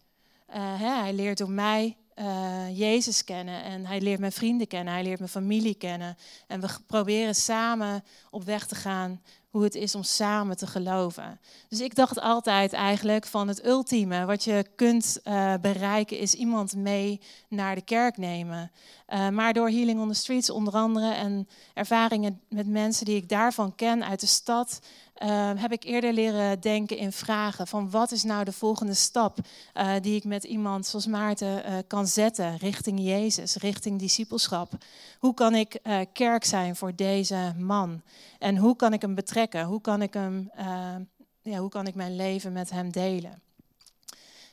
[0.49, 4.93] Uh, hè, hij leert door mij uh, Jezus kennen en hij leert mijn vrienden kennen,
[4.93, 6.17] hij leert mijn familie kennen.
[6.47, 9.21] En we proberen samen op weg te gaan
[9.57, 11.39] hoe het is om samen te geloven.
[11.69, 16.75] Dus ik dacht altijd eigenlijk van het ultieme wat je kunt uh, bereiken is iemand
[16.75, 18.71] mee naar de kerk nemen.
[19.09, 23.29] Uh, maar door Healing on the Streets onder andere en ervaringen met mensen die ik
[23.29, 24.79] daarvan ken uit de stad,
[25.23, 29.37] uh, heb ik eerder leren denken in vragen van wat is nou de volgende stap
[29.73, 34.71] uh, die ik met iemand zoals Maarten uh, kan zetten richting Jezus, richting discipelschap.
[35.19, 35.81] Hoe kan ik
[36.13, 38.01] kerk zijn voor deze man?
[38.39, 39.63] En hoe kan ik hem betrekken?
[39.63, 40.51] Hoe kan ik, hem,
[41.41, 43.41] ja, hoe kan ik mijn leven met hem delen?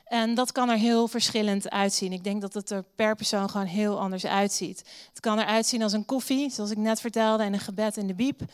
[0.05, 2.11] En dat kan er heel verschillend uitzien.
[2.11, 4.83] Ik denk dat het er per persoon gewoon heel anders uitziet.
[5.09, 8.07] Het kan eruit zien als een koffie, zoals ik net vertelde, en een gebed in
[8.07, 8.41] de biep.
[8.41, 8.47] Uh,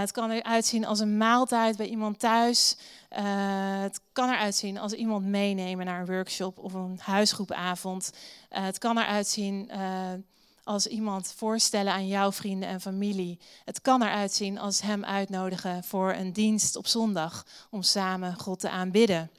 [0.00, 2.76] het kan eruit zien als een maaltijd bij iemand thuis.
[3.12, 3.18] Uh,
[3.80, 8.12] het kan eruit zien als iemand meenemen naar een workshop of een huisgroepavond.
[8.52, 9.70] Uh, het kan eruit zien
[10.64, 13.38] als iemand voorstellen aan jouw vrienden en familie.
[13.64, 18.60] Het kan eruit zien als hem uitnodigen voor een dienst op zondag om samen God
[18.60, 19.30] te aanbidden.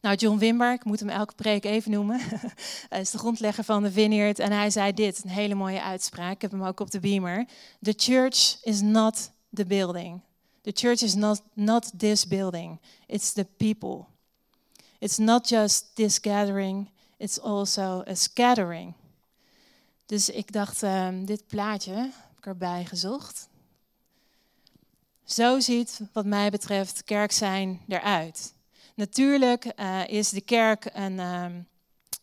[0.00, 2.20] Nou, John Wimber, ik moet hem elke preek even noemen.
[2.90, 4.38] is de grondlegger van de Vineyard.
[4.38, 6.34] En hij zei dit, een hele mooie uitspraak.
[6.34, 7.46] Ik heb hem ook op de beamer.
[7.82, 10.20] The church is not the building.
[10.62, 12.80] The church is not, not this building.
[13.06, 14.04] It's the people.
[14.98, 16.88] It's not just this gathering.
[17.16, 18.94] It's also a scattering.
[20.06, 23.48] Dus ik dacht, um, dit plaatje heb ik erbij gezocht.
[25.24, 28.54] Zo ziet, wat mij betreft, kerk zijn eruit.
[28.98, 31.68] Natuurlijk uh, is de kerk een, um,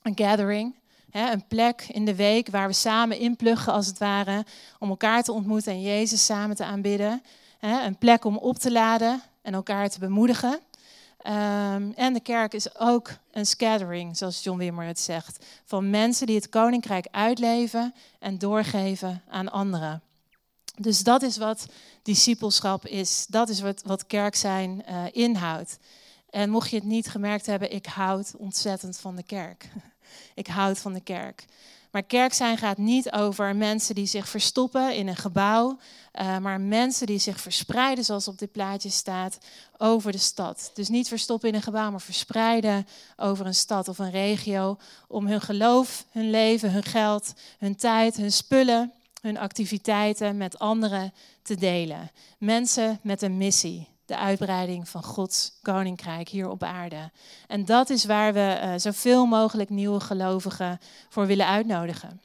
[0.01, 0.75] een gathering.
[1.09, 4.45] Hè, een plek in de week waar we samen inpluggen, als het ware,
[4.79, 7.23] om elkaar te ontmoeten en Jezus samen te aanbidden.
[7.59, 10.51] Hè, een plek om op te laden en elkaar te bemoedigen.
[10.51, 16.27] Um, en de kerk is ook een scattering, zoals John Wimmer het zegt, van mensen
[16.27, 20.01] die het koninkrijk uitleven en doorgeven aan anderen.
[20.77, 21.65] Dus dat is wat
[22.03, 23.25] discipelschap is.
[23.29, 25.77] Dat is wat, wat kerk zijn uh, inhoudt.
[26.35, 29.69] En mocht je het niet gemerkt hebben, ik houd ontzettend van de kerk.
[30.35, 31.45] ik houd van de kerk.
[31.91, 35.77] Maar kerk zijn gaat niet over mensen die zich verstoppen in een gebouw,
[36.13, 39.37] uh, maar mensen die zich verspreiden, zoals op dit plaatje staat,
[39.77, 40.71] over de stad.
[40.73, 45.27] Dus niet verstoppen in een gebouw, maar verspreiden over een stad of een regio om
[45.27, 51.55] hun geloof, hun leven, hun geld, hun tijd, hun spullen, hun activiteiten met anderen te
[51.55, 52.11] delen.
[52.37, 57.11] Mensen met een missie de uitbreiding van Gods koninkrijk hier op aarde.
[57.47, 62.21] En dat is waar we uh, zoveel mogelijk nieuwe gelovigen voor willen uitnodigen.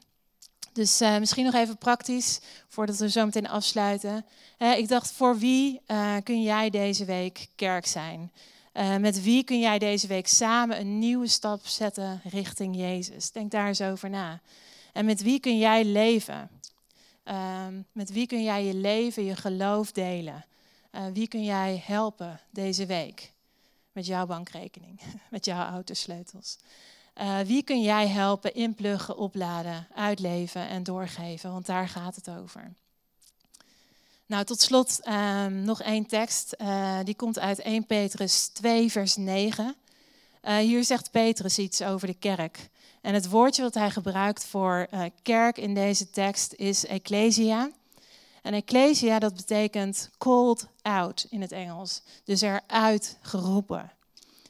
[0.73, 4.25] Dus uh, misschien nog even praktisch, voordat we zo meteen afsluiten.
[4.57, 5.81] Ik dacht, voor wie
[6.23, 8.31] kun jij deze week kerk zijn?
[8.99, 13.31] met wie kun jij deze week samen een nieuwe stap zetten richting Jezus?
[13.31, 14.39] Denk daar eens over na.
[14.93, 16.49] En met wie kun jij leven?
[17.23, 20.45] Ehm, met wie kun jij je leven, je geloof delen?
[20.91, 23.33] Uh, wie kun jij helpen deze week
[23.91, 26.57] met jouw bankrekening, met jouw autosleutels?
[27.21, 31.51] Uh, wie kun jij helpen inpluggen, opladen, uitleven en doorgeven?
[31.51, 32.73] Want daar gaat het over.
[34.25, 36.55] Nou, tot slot um, nog één tekst.
[36.57, 39.75] Uh, die komt uit 1 Petrus 2, vers 9.
[40.59, 42.69] hier zegt Petrus iets over de kerk.
[43.01, 44.87] En het woordje wat hij gebruikt voor
[45.23, 47.71] kerk in deze tekst is ecclesia.
[48.41, 52.01] En ecclesia, dat betekent called out in het Engels.
[52.23, 53.91] Dus eruit geroepen.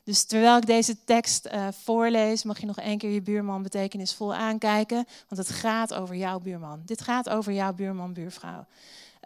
[0.03, 4.33] Dus terwijl ik deze tekst uh, voorlees, mag je nog één keer je buurman betekenisvol
[4.33, 5.05] aankijken.
[5.27, 6.81] Want het gaat over jouw buurman.
[6.85, 8.65] Dit gaat over jouw buurman, buurvrouw.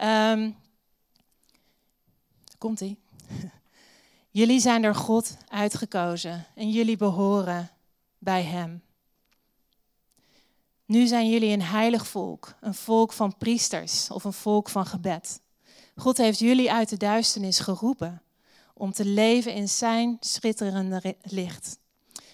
[0.03, 0.55] Um,
[2.57, 2.99] Komt-ie.
[4.39, 7.69] jullie zijn door God uitgekozen en jullie behoren
[8.17, 8.81] bij Hem.
[10.85, 15.41] Nu zijn jullie een heilig volk, een volk van priesters of een volk van gebed.
[15.95, 18.21] God heeft jullie uit de duisternis geroepen
[18.73, 21.79] om te leven in zijn schitterende licht.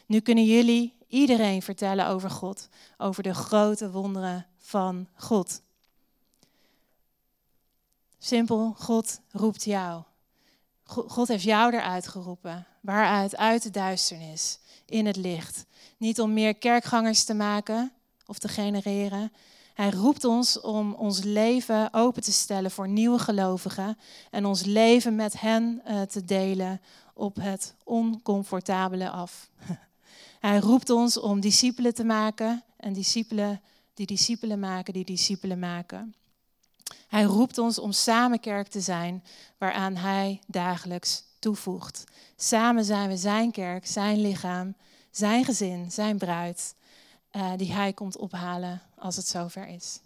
[0.05, 5.61] Nu kunnen jullie iedereen vertellen over God, over de grote wonderen van God.
[8.17, 10.03] Simpel, God roept jou.
[10.83, 12.67] God heeft jou eruit geroepen.
[12.81, 13.35] Waaruit?
[13.35, 15.65] Uit de duisternis, in het licht.
[15.97, 17.91] Niet om meer kerkgangers te maken,
[18.31, 19.31] of te genereren.
[19.73, 23.97] Hij roept ons om ons leven open te stellen voor nieuwe gelovigen
[24.29, 26.81] en ons leven met hen uh, te delen
[27.13, 29.49] op het oncomfortabele af.
[30.39, 33.61] Hij roept ons om discipelen te maken en discipelen
[33.93, 36.15] die discipelen maken, die discipelen maken.
[37.07, 39.23] Hij roept ons om samen kerk te zijn
[39.57, 42.03] waaraan Hij dagelijks toevoegt.
[42.35, 44.75] Samen zijn we Zijn kerk, Zijn lichaam,
[45.09, 46.73] Zijn gezin, Zijn bruid
[47.31, 49.99] eh, die Hij komt ophalen als het zover is.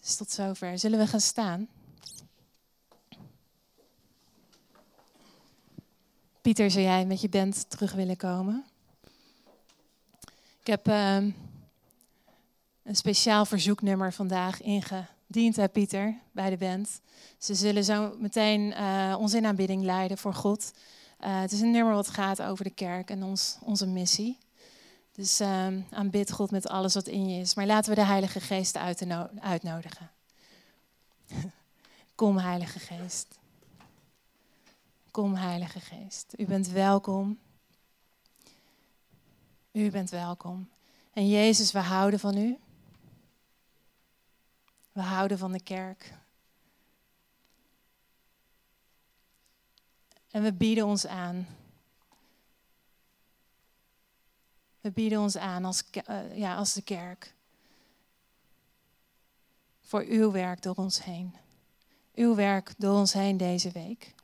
[0.00, 0.78] Dus tot zover.
[0.78, 1.68] Zullen we gaan staan?
[6.40, 8.64] Pieter, zou jij met je band terug willen komen?
[10.60, 11.30] Ik heb ehm,
[12.82, 17.00] een speciaal verzoeknummer vandaag ingediend bij Pieter, bij de band.
[17.38, 20.70] Ze zullen zo meteen eh, uh, ons in aanbidding leiden voor God.
[21.18, 24.38] Eh, het is een nummer wat gaat over de kerk en ons, onze missie.
[25.18, 27.54] Dus uh, aanbid God met alles wat in je is.
[27.54, 28.76] Maar laten we de Heilige Geest
[29.40, 30.10] uitnodigen.
[32.14, 33.38] Kom, Heilige Geest.
[35.10, 36.34] Kom, Heilige Geest.
[36.36, 37.38] U bent welkom.
[39.72, 40.68] U bent welkom.
[41.12, 42.58] En Jezus, we houden van u.
[44.92, 46.14] We houden van de kerk.
[50.30, 51.46] En we bieden ons aan.
[54.80, 57.34] We bieden ons aan als, uh, ja, als de kerk.
[59.80, 61.34] Voor uw werk door ons heen.
[62.14, 64.14] Uw werk door ons heen deze week.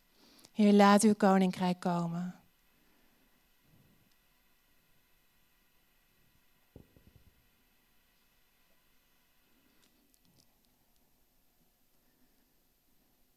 [0.53, 2.35] Heer, laat uw koninkrijk komen.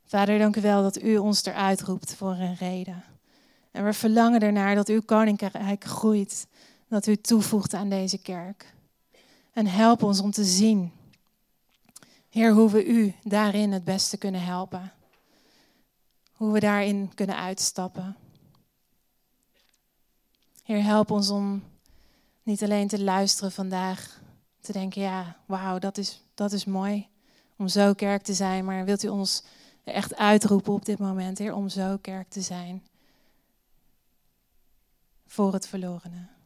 [0.07, 3.03] Vader, dank u wel dat u ons eruit roept voor een reden.
[3.71, 6.47] En we verlangen ernaar dat uw koninkrijk groeit,
[6.87, 8.75] dat u toevoegt aan deze kerk.
[9.53, 10.91] En help ons om te zien,
[12.29, 14.91] Heer, hoe we u daarin het beste kunnen helpen.
[16.33, 18.15] Hoe we daarin kunnen uitstappen.
[20.63, 21.63] Heer, help ons om
[22.43, 24.21] niet alleen te luisteren vandaag,
[24.61, 27.07] te denken, ja, wauw, dat is, dat is mooi
[27.57, 29.43] om zo kerk te zijn, maar wilt u ons
[29.83, 32.83] echt uitroepen op dit moment, Heer, om zo kerk te zijn
[35.27, 36.36] voor het verlorene.